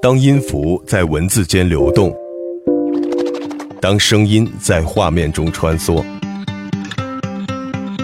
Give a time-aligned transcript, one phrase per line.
[0.00, 2.14] 当音符在文字间流动，
[3.80, 6.04] 当声音在画面中穿梭，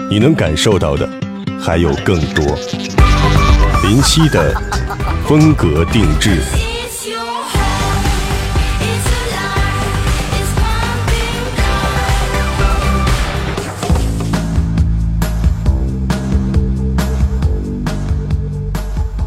[0.09, 1.09] 你能感受到的
[1.57, 2.45] 还有更多。
[3.83, 4.53] 林夕的
[5.25, 6.41] 风格定制。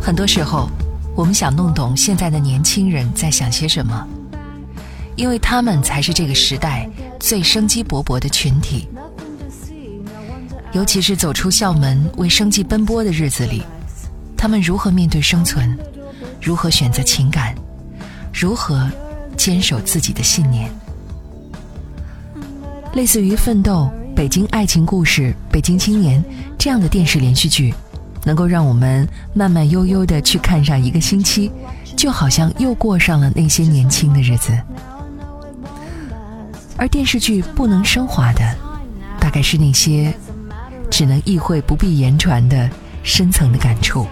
[0.03, 0.69] 很多时候，
[1.19, 4.07] 我们想弄懂现在的年轻人在想些什么，
[5.17, 8.89] 因为他们才是这个时代最生机勃勃的群体。
[10.73, 13.65] 尤其是走出校门为生计奔波的日子里，
[14.37, 15.77] 他们如何面对生存，
[16.41, 17.53] 如何选择情感，
[18.33, 18.89] 如何
[19.37, 20.71] 坚守自己的信念？
[22.93, 26.23] 类似于《奋斗》《北京爱情故事》《北京青年》
[26.57, 27.75] 这样的电视连续剧。
[28.29, 31.51] 能够让我们慢慢悠悠的去看上一个星期，
[31.97, 34.53] 就好像又过上了那些年轻的日子。
[36.77, 38.55] 而电视剧不能升华的，
[39.19, 40.13] 大概是那些
[40.91, 42.69] 只能意会不必言传的
[43.03, 44.07] 深层的感触。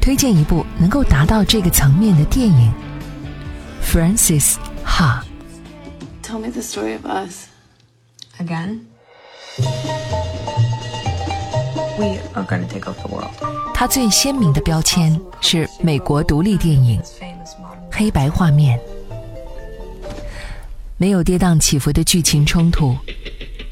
[0.00, 2.72] 推荐一部能够达到这个层面的电影，
[3.86, 4.54] 《Francis
[4.86, 5.20] Ha》。
[6.26, 7.48] Tell me the story of us
[8.38, 8.89] again.
[12.00, 13.30] We are going to take over the world.
[13.74, 16.98] 它最鲜明的标签是美国独立电影，
[17.92, 18.80] 黑白画面，
[20.96, 22.96] 没有跌宕起伏的剧情冲突，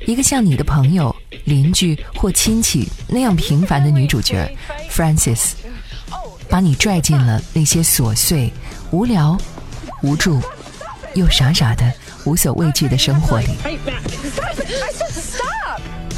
[0.06, 4.46] 一个像你的朋友、邻居或亲戚那样平凡的女主角
[4.90, 5.56] f r a n c i s
[6.50, 8.52] 把你拽进了那些琐碎、
[8.90, 9.38] 无聊、
[10.02, 10.38] 无助
[11.14, 11.90] 又傻傻的
[12.26, 13.48] 无所畏惧的生活里。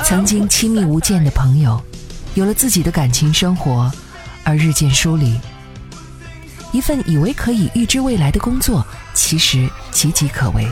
[0.05, 1.81] 曾经亲密无间的朋友。
[2.35, 3.91] 有了自己的感情生活，
[4.45, 5.39] 而日渐疏离。
[6.73, 10.65] 一份以为可以预知未来的工作，其实岌岌可危。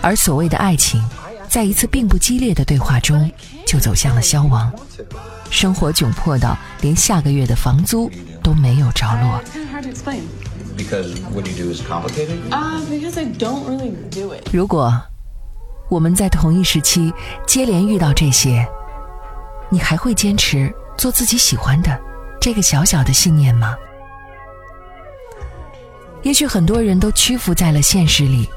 [0.00, 1.04] 而所谓的爱情，
[1.48, 3.30] 在一次并不激烈的对话中，
[3.66, 4.72] 就走向了消亡。
[5.50, 8.10] 生活窘迫到连下个月的房租
[8.42, 9.42] 都没有着落。
[14.50, 14.98] 如果
[15.88, 17.12] 我们在同一时期
[17.46, 18.66] 接连遇到这些。
[19.70, 22.00] 你还会坚持做自己喜欢的
[22.40, 23.76] 这个小小的信念吗？
[26.22, 28.48] 也许很多人都屈服在了现实里，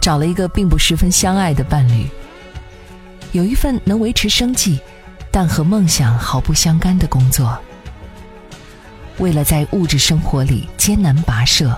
[0.00, 2.06] 找了一个并不十分相爱的伴侣，
[3.32, 4.80] 有一份能维持生计，
[5.30, 7.58] 但和梦想毫不相干的工作，
[9.18, 11.76] 为了在物质生活里艰难跋涉，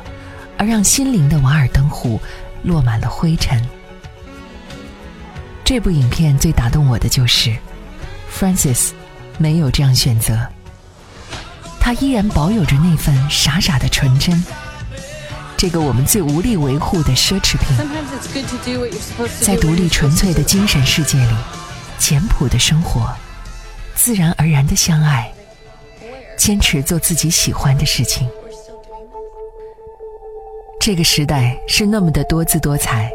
[0.59, 2.21] 而让心灵的瓦尔登湖
[2.63, 3.63] 落满了灰尘。
[5.71, 7.57] 这部影片最打动我的就是。
[8.37, 8.91] Francis
[9.39, 10.37] 没有这样选择，
[11.79, 14.45] 他依然保有着那份傻傻的纯真，
[15.57, 17.69] 这个我们最无力维护的奢侈品。
[19.41, 21.37] 在独立纯粹的精神世界里，
[21.99, 23.09] 简朴的生活，
[23.95, 25.33] 自然而然的相爱，
[26.37, 28.29] 坚持做自己喜欢的事情。
[30.81, 33.09] 这个时代是那么的多姿多彩，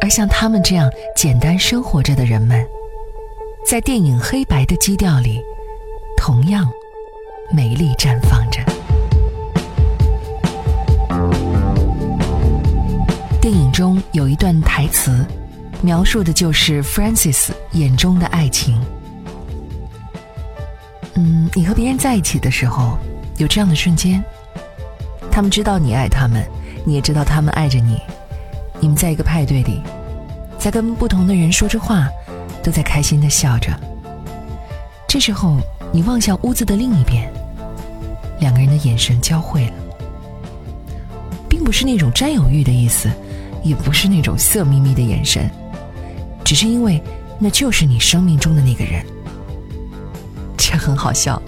[0.00, 2.64] 而像他们这样简单生活着的人们。
[3.66, 5.42] 在电影黑白的基调里，
[6.16, 6.66] 同样
[7.52, 8.62] 美丽绽放着。
[13.40, 15.24] 电影中有一段台词，
[15.82, 18.80] 描述的就是 f r a n c i s 眼中的爱情。
[21.14, 22.96] 嗯，你和别人在一起的时候，
[23.36, 24.22] 有这样的瞬间，
[25.30, 26.42] 他们知道你爱他们，
[26.86, 28.00] 你也知道他们爱着你。
[28.80, 29.82] 你们在一个派对里，
[30.58, 32.08] 在跟不同的人说着话。
[32.60, 33.70] 都在开心的笑着。
[35.06, 35.56] 这时候，
[35.90, 37.32] 你望向屋子的另一边，
[38.40, 39.72] 两个人的眼神交汇了，
[41.48, 43.08] 并不是那种占有欲的意思，
[43.62, 45.48] 也不是那种色眯眯的眼神，
[46.44, 47.00] 只是因为
[47.38, 49.02] 那就是你生命中的那个人。
[50.58, 51.40] 这很好笑，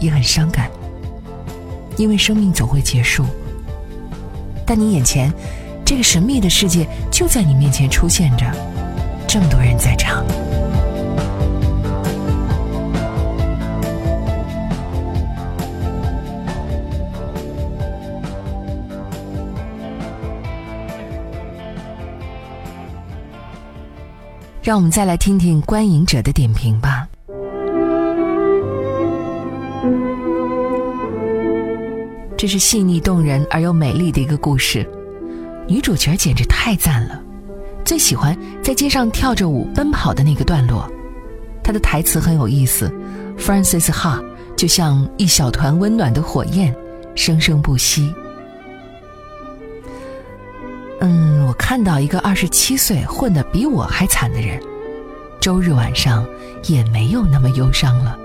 [0.00, 0.70] 也很伤感，
[1.98, 3.26] 因为生命总会结束，
[4.64, 5.30] 但你眼前
[5.88, 8.44] 这个神秘的世界就在你面前出现着。
[9.26, 10.22] 这么多人在场，
[24.62, 27.08] 让我们再来听听观影者的点评吧。
[32.36, 34.86] 这是细腻动人而又美丽的一个故事，
[35.68, 37.22] 女主角简直太赞了。
[37.84, 40.90] 最喜欢在街上跳着舞奔跑的那个段落，
[41.62, 42.90] 她的台词很有意思。
[43.38, 44.20] Francis Ha
[44.56, 46.74] 就像一小团温暖的火焰，
[47.14, 48.12] 生生不息。
[51.00, 54.60] 嗯，我看到一个二十七岁混得比我还惨的人，
[55.40, 56.26] 周日晚上
[56.64, 58.18] 也没有那么忧伤了。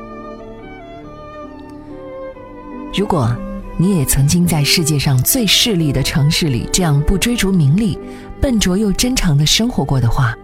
[2.97, 3.35] 如果
[3.77, 7.97] 你也曾经在世界上最势利的城市里这样不追逐名利、
[8.39, 10.37] 笨拙又真诚的生活过的话，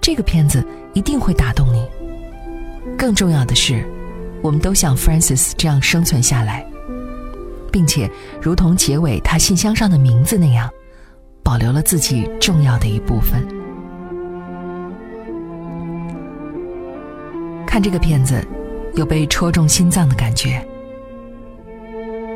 [0.00, 0.64] 这个片子
[0.94, 1.86] 一定会打动你。
[2.96, 3.84] 更重要的是，
[4.42, 6.64] 我们都像 f r a n c i s 这样生存下来，
[7.72, 10.70] 并且如同结尾他信箱上的名字那样。
[11.42, 13.44] 保留了自己重要的一部分。
[17.66, 18.46] 看这个片子，
[18.94, 20.64] 有被戳中心脏的感觉。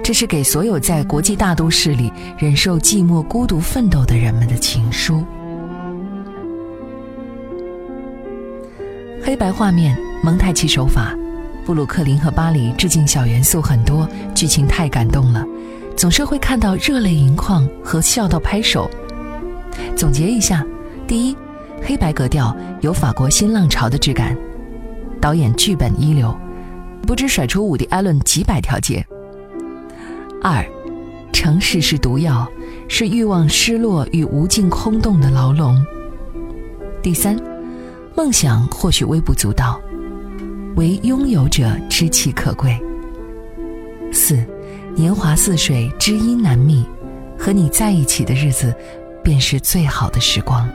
[0.05, 5.25] 这是给所有在国际大都市里忍受寂寞、孤独奋斗的人们的情书。
[9.23, 11.17] 黑白画面、蒙太奇手法，
[11.65, 15.43] 布鲁克林和巴黎致敬小元素很多，剧情太感动了。
[15.97, 18.91] 总是会看到热泪盈眶和笑到拍手。
[19.97, 20.62] 总结一下：
[21.07, 21.37] 第一，
[21.83, 24.37] 黑白格调有法国新浪潮的质感；
[25.19, 26.39] 导演剧本一流，
[27.07, 29.03] 不知甩出伍迪·艾伦几百条街。
[30.46, 30.62] 二，
[31.32, 32.46] 城市是毒药，
[32.87, 35.82] 是欲望失落与无尽空洞的牢笼。
[37.02, 37.35] 第三，
[38.14, 39.81] 梦想或许微不足道，
[40.76, 42.79] 唯拥有者知其可贵。
[44.12, 44.38] 四。
[44.94, 46.87] 年华似水，知音难觅，
[47.37, 48.73] 和你在一起的日子，
[49.25, 50.69] 便是最好的时光。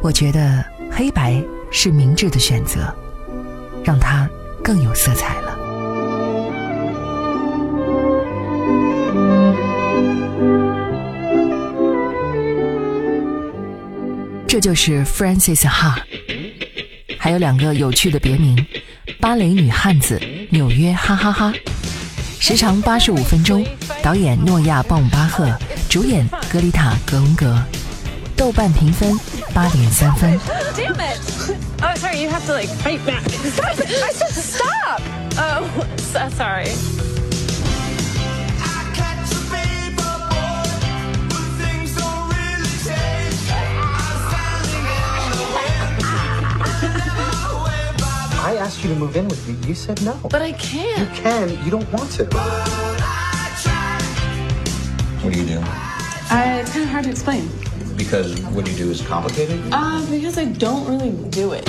[0.00, 1.42] 我觉得黑白
[1.72, 2.94] 是明智的选择，
[3.82, 4.30] 让它
[4.62, 5.41] 更有色彩
[14.52, 15.94] 这就是 Francis Ha，
[17.18, 18.54] 还有两个有趣的别名：
[19.18, 20.20] 芭蕾女汉子。
[20.50, 21.54] 纽约哈哈哈，
[22.38, 23.66] 时长八十五分钟，
[24.02, 25.50] 导演诺亚鲍姆巴赫，
[25.88, 27.58] 主演格里塔格文格，
[28.36, 29.18] 豆瓣评分
[29.54, 30.38] 八点三分。
[30.76, 31.18] Damn it!
[31.80, 33.22] Oh, sorry, you have to like fight back.
[33.24, 35.00] I said stop.
[35.38, 35.64] Oh,
[36.36, 36.68] sorry.
[48.52, 49.66] I asked you to move in with me.
[49.66, 50.12] You said no.
[50.30, 50.98] But I can't.
[51.00, 51.64] You can.
[51.64, 52.24] You don't want to.
[55.22, 55.58] What do you do?
[55.58, 57.48] Uh, it's kind of hard to explain.
[57.96, 59.58] Because what you do is complicated?
[59.72, 61.66] Uh, because I don't really do it.